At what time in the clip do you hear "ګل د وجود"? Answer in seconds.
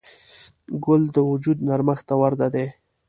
0.85-1.57